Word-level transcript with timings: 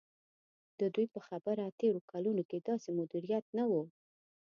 د 0.79 0.81
دوی 0.95 1.05
په 1.13 1.19
خبره 1.27 1.65
تېرو 1.79 1.99
کلونو 2.11 2.41
کې 2.49 2.57
داسې 2.69 2.89
مدیریت 2.99 3.45
نه 3.57 3.63
و. 3.71 3.73